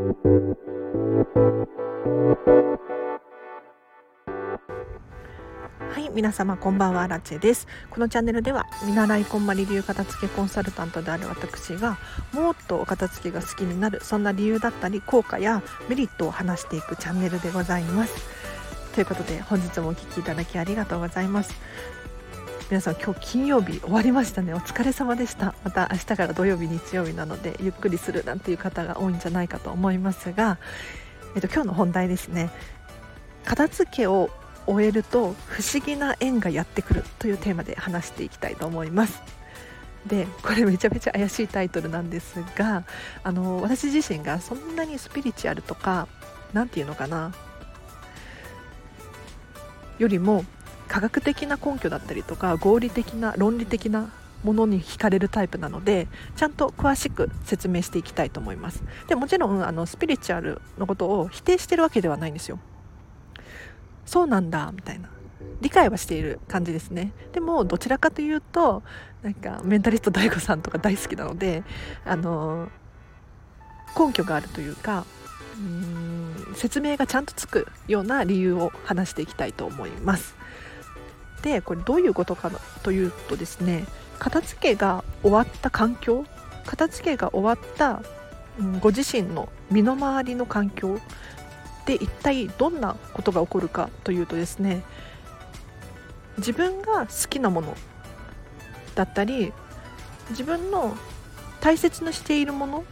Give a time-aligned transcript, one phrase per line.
[0.00, 0.06] は
[5.98, 7.06] い皆様こんばんは。
[7.06, 7.66] ラチェです。
[7.90, 11.98] このチャンネルでは見習いこんまり流片付けコンサルタントである私が
[12.32, 18.14] もっとお片付けが好きになるそんな理由だったり効果やメリットを話していくチャンネルでございます。
[18.94, 21.54] ということで本日もお聴きいただきありがとうございます。
[22.70, 24.54] 皆さん今日金曜日終わりましたね。
[24.54, 25.56] お疲れ様でした。
[25.64, 30.56] また明日から土曜日日曜日なのでゆっくりするなんていう方が多いんじゃないかと思いますが、
[31.34, 32.48] えっと、今日の本題ですね。
[33.44, 34.30] 片付けを
[34.68, 39.20] 終えると不思議な縁がやってくるというテーマで話していきたいと思います。
[40.06, 42.84] でこれめちゃめちゃ怪しいタイトルなんですが
[43.24, 46.06] あの私自身がそんなにスピリチュアルとか
[46.52, 47.32] 何て言うのかな
[49.98, 50.44] よりも
[50.90, 54.10] 科学的な根拠だったりとか合理的な論理的な
[54.42, 58.82] ものに惹かれるタイプなのでちゃんと詳しく説明していきたいと思います。
[59.06, 62.58] でもちろんあのスピリチュアルのことを否定してるわけではないんですよ。
[64.04, 65.08] そうなんだみたいな。
[65.60, 67.12] 理解はしている感じですね。
[67.32, 68.82] でもどちらかというと
[69.22, 71.62] なんかメンタリスト DAIGO さんとか大好きなので
[72.04, 72.68] あの
[73.96, 75.04] 根拠があるというか
[75.56, 80.34] うーん説明がちゃんとつくような理由を話していきたいと思います。
[81.42, 82.50] でこれどういうことか
[82.82, 83.86] というとですね
[84.18, 86.24] 片付けが終わった環境
[86.66, 88.02] 片付けが終わった、
[88.58, 90.98] うん、ご自身の身の回りの環境
[91.86, 94.82] で一体どんなことが起こるかというとですね
[96.38, 97.74] 自分が好きなもの
[98.94, 99.52] だったり
[100.30, 100.96] 自分の
[101.60, 102.84] 大切にしているもの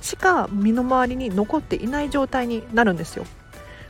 [0.00, 3.26] しか身の回りに残っていない状態になるんですよ。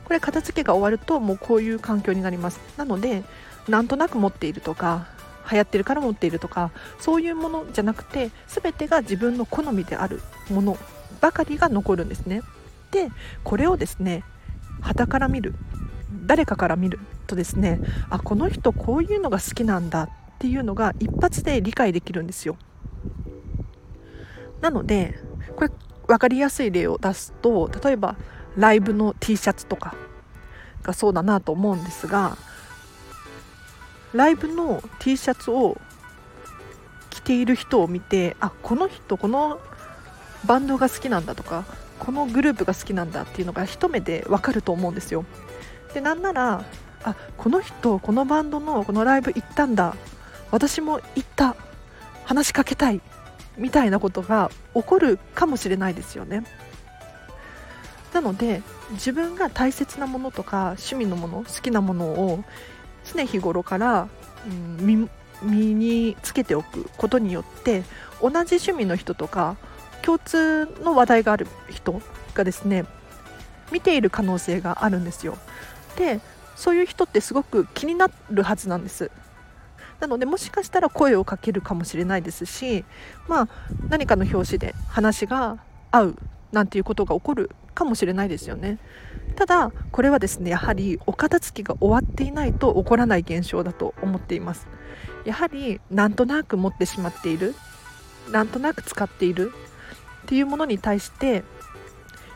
[0.05, 2.61] これ片付けが終わるともうこういう環境になります。
[2.77, 3.23] なので
[3.69, 5.07] なんとなく持っているとか
[5.51, 10.79] 流行ってるから持っているとかそういうものじゃなくて全てが自分の好みであるもの
[11.21, 12.43] ばかりが残るんですね。
[12.91, 13.11] で
[13.45, 14.25] これをですね
[14.81, 15.55] 旗から見る
[16.27, 20.09] 誰かから見るとですねあこの人こういうのが好きなんだっ
[20.39, 22.57] ていうのが一発で理解できるんですよ。
[24.61, 25.19] なので
[25.57, 25.71] これ
[26.07, 28.17] 分かりやすい例を出すと例えば
[28.57, 29.95] ライブの T シャツとか
[30.83, 32.37] がそうだなと思うんですが
[34.15, 35.81] ライブの T シャツを
[37.11, 39.61] 着ている人を見てあこの人この
[40.47, 41.65] バンドが好きなんだとか
[41.99, 45.25] このグループが好きなんだっていうのが一目でわかると思うんですよ。
[45.93, 46.65] でなんなら
[47.05, 49.97] あこの人このバンドのこのライブ行ったんだ
[50.51, 51.57] 私も行った
[52.25, 53.01] 話しかけたい
[53.57, 56.45] みたいなことが起こるかもしれないですよね。
[58.13, 62.45] なので自分が大切なものとか趣味のもの好きなものを
[63.05, 64.09] 常日頃から、
[64.47, 65.09] うん、
[65.43, 67.83] 身につけておくことによって
[68.21, 69.57] 同じ趣味の人とか
[70.03, 72.01] 共通の話題がある人
[72.35, 72.85] がですね
[73.73, 75.39] 見ている可能性があるんですよ。
[75.97, 76.21] で
[76.57, 79.11] そういう人ってすごく気になるはずなんです。
[80.01, 82.87] なのでもしかしたら声をかけるかもしれないですし
[83.29, 83.49] まあ
[83.91, 85.59] 何かの表紙で話が
[85.91, 86.17] 合う
[86.53, 87.51] なんていうことが起こる
[87.81, 88.79] かもしれないですよね。
[89.37, 94.67] ただこれはですねやはりお片付けが終わっていないと起こらない現象だと思っています。
[95.25, 97.55] やはりなんとなく持ってしまっている
[98.31, 99.53] なんとなく使っている
[100.25, 101.43] っていうものに対して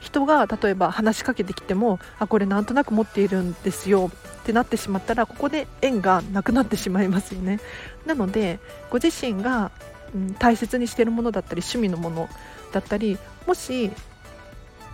[0.00, 4.10] 人が例えば話しかけてきてもあこれなんとなく持っているんですよ
[4.40, 7.60] ってなってしまったらここで縁がなくなってしまいますよね。
[8.06, 8.60] なので
[8.90, 9.70] ご自身が、
[10.14, 12.28] うん、大切にしているものだったり趣味のもの
[12.72, 13.90] だったりもし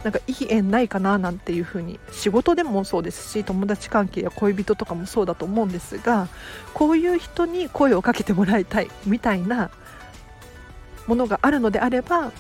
[0.05, 6.29] なんかいい縁ないかななんていう風に仕事でもそうですし友達関係や恋人とかもそうだと思うんですが
[6.73, 9.71] こういう人に声をかけてもらいたいみたいな
[11.07, 12.33] ものがあるのであれば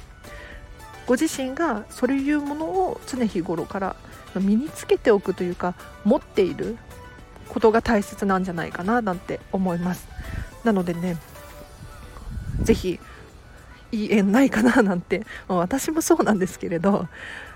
[1.06, 3.96] ご自身がそういうものを常日頃から
[4.36, 6.78] 身につけておくというか持っている
[7.48, 10.06] ことが大切なんじゃないかななんて思います。
[10.62, 11.16] なのでね
[12.62, 13.00] 是非
[13.92, 17.08] いい縁ないかななんて私もそうなんですけれど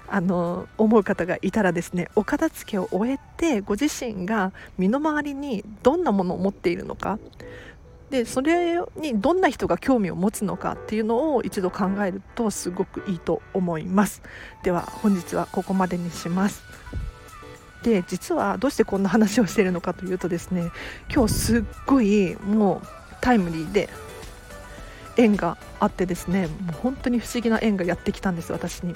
[0.09, 7.19] あの思う方がいたらですねお片付けを終えてご自身が身の回りにどんなものを持っているのか。
[8.11, 14.23] でそれにどんな人が興味を持つのかっていうのを一度考えるとすごくいいと思います。
[14.63, 16.63] では本日はここまでにします。
[17.83, 20.71] で実はどうしてこんな話をしているのかというとですね
[21.13, 22.87] 今日すっごいもう
[23.21, 23.89] タイムリーで
[25.17, 28.95] 縁があってですねもう本当に不思議な縁がやってきたんです私に。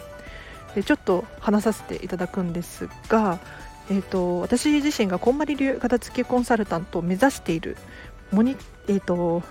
[0.74, 3.38] でちょっと話させていただくんですが、
[3.90, 7.76] えーと、私自身がこんまり流片付けコンサルタントを目指している
[8.30, 8.56] モニ、
[8.86, 9.42] えーと、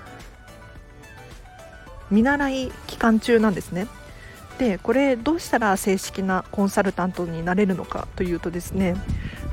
[2.12, 3.88] 見習い期間中なんですね。
[4.58, 8.96] でこれどうしたら正式なコンサルタントになれるのかというとですね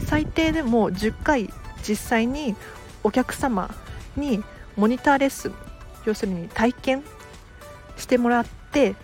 [0.00, 1.50] 最低でも10回
[1.87, 2.56] 実際に
[3.02, 3.75] お客様
[4.16, 4.43] に
[4.76, 5.55] モニターレッスン
[6.06, 7.05] 要するに体験
[7.96, 8.96] してもらって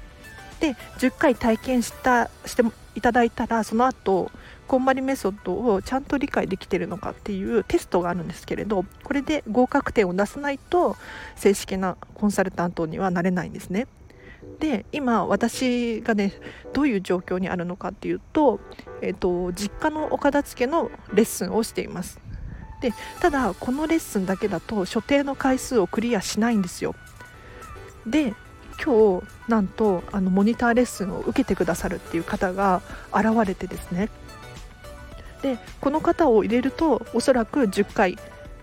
[0.60, 2.62] で10回体験したして
[2.94, 4.30] いただいたらその後
[4.66, 10.96] こんまりメソッドをちゃんと理解できてるのかっていうテストがあるんですけれどこれで合格点を出さないと
[11.34, 13.88] 正式なコンサルタントにはなれないんですね。
[14.58, 16.32] で今私がね
[16.72, 18.60] どういう状況にあるのかっていうと,、
[19.02, 22.20] えーと、実家のお片付けのレッスンをしています。
[22.80, 26.94] でただこのレッスンだけだと所定の回数をクリアしないんですよ。
[28.06, 28.34] で
[28.82, 32.82] 今日なんとあのモニターレッスンを受けてくださるっていう方が
[33.12, 34.08] 現れてですね。
[35.42, 38.18] でこの方を入れるとおそらく10回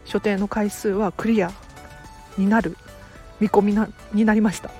[0.05, 1.51] 所定の回数はクリア
[2.37, 2.77] になる
[3.39, 4.71] 見込みなになりました。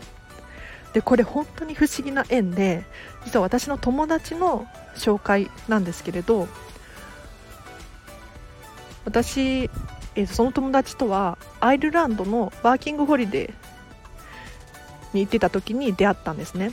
[0.94, 2.83] でこれ本当に不思議な縁で
[3.25, 6.48] 実は私の友達の紹介なんですけれど
[9.06, 9.69] 私、
[10.16, 13.67] え、その友達とはアイルランドのワーキングホリデー
[15.13, 16.71] に行ってた時に出会ったんですね。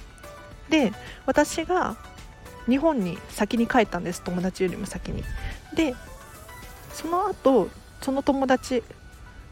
[0.69, 0.93] で
[1.27, 1.97] 私が
[2.67, 4.23] 日本に先に帰ったんです。
[4.23, 5.23] 友達よりも先に。
[5.75, 5.95] で
[6.93, 7.69] その後
[8.01, 8.83] その友達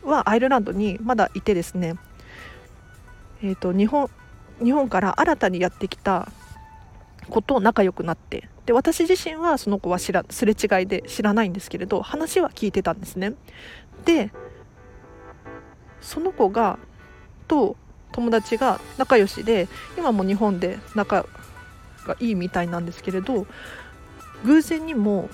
[0.03, 1.97] はアイルランドにまだいてですね。
[3.43, 4.09] えーと、日本
[4.63, 6.31] 日本から新たにやってきた
[7.29, 8.49] 子と仲良くなって。
[8.67, 13.35] で私自身はその子は知らすれ違いで知らないんですけれど話は聞いてたんですね。
[14.05, 14.31] で
[16.01, 16.79] その子が
[17.49, 17.77] と
[18.13, 21.27] 友達が仲良しで今も日本で仲
[22.07, 23.47] がいいみたいなんですけれど
[24.45, 25.29] 偶然にも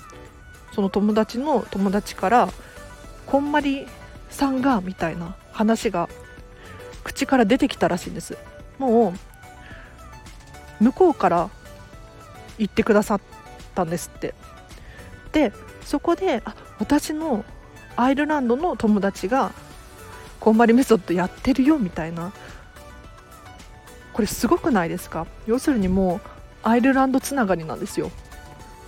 [0.73, 2.49] その友達の友達から
[3.25, 3.87] こんまり
[4.29, 6.09] さんがみたいな話が
[7.03, 8.37] 口から出てきたらしいんです。
[8.77, 9.13] も
[10.79, 11.49] う向こうから
[12.57, 13.21] 言ってくださっ
[13.75, 14.33] たんですって。
[15.31, 15.53] で
[15.83, 17.43] そこであ私の
[17.95, 19.51] アイルランドの友達が
[20.39, 22.31] こんまりメソッドやってるよみたいな
[24.19, 25.27] これすごくないですか？
[25.47, 26.19] 要するにもう
[26.61, 28.11] アイルランドつながりなんですよ。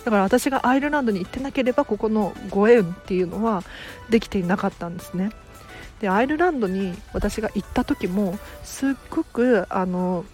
[0.03, 3.63] だから私がアイルランドに行ってなければここのご縁っていうのは
[4.09, 5.31] できていなかったんですね。
[6.01, 10.25] でアイルランドに私が行った時もすっごくあの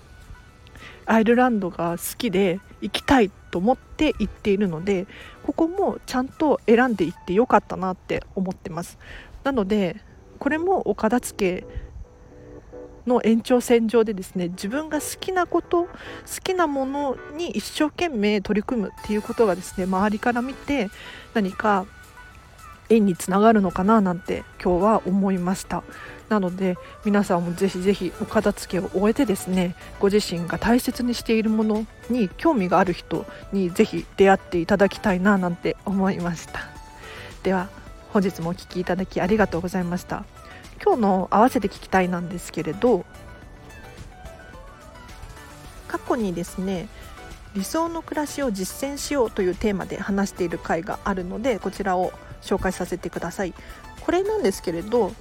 [1.06, 5.06] アイルランドが好きで行きたいと思って行っているので
[5.44, 8.98] ここもちゃんと選んでいってよかったなって思ってます。
[9.44, 9.98] なので
[10.40, 11.68] これもお片付け
[13.07, 15.89] の延長線上でですね自分が好きなこと好
[16.44, 20.89] きなものに一生懸命取り組むっていうことがですね周りから見て
[21.33, 21.86] 何か
[22.89, 25.83] 縁につながるのかななんて今日は思いました。
[26.30, 36.60] なので皆さんもぜひぜひお片付けを終えてですねご自身が大切にしているものに興味がある人にぜひ出会っていただきたいななんて思いました。
[37.44, 37.69] では
[38.12, 40.25] 本日もお聴きいただきありがとうございました。
[40.83, 43.06] 今日の合わせて聞きたいなんですけれど
[45.88, 46.89] 過去にですね
[47.56, 53.53] 理想の暮らしを実践しようというテーマで話している回があるのでこちらを紹介させてください。
[54.01, 55.12] これなんですけれど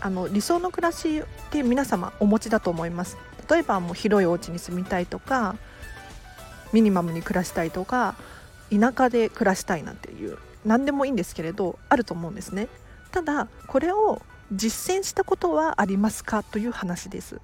[0.00, 3.16] あの理想の暮らしって皆様お持ちだと思います。
[3.48, 5.56] 例えばもう広いお家に住みたいとか
[6.72, 8.14] ミニマムに暮らしたいとか
[8.70, 12.68] 田舎で暮らしたいなんていう何でもいいんですけれどあると思うんですね。
[13.10, 17.40] ただこれを実践したことはありますかという話です。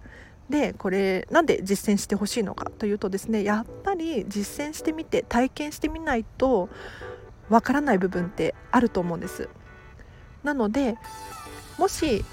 [0.50, 6.70] でこれなんで実践してほしいのかというとですねやっぱり実践してみて体験してみないと
[7.50, 9.48] わからない部分ってあると思うんです。
[10.42, 10.96] なので
[11.78, 12.24] もし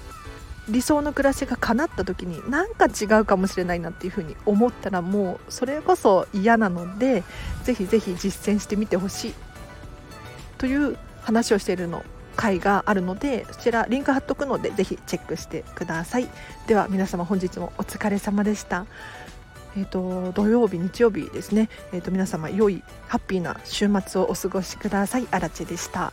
[0.68, 7.22] 理想の暮らしが叶った時になんか違うかもしれないなっていうふうに思ったらもうそれこそ嫌なので
[7.62, 9.34] ぜひぜひ実践してみてほしい
[10.58, 12.04] という話をしているの
[12.36, 16.28] 回があるのでそちらリンク貼っとくのでぜひチェックしてください。
[16.66, 18.86] では皆様本日もお疲れ様でした。
[19.76, 25.28] えーと、土曜日日曜日ですね、えーと皆様良いハッピーな週末をお過ごしください。
[25.30, 26.12] あらでした。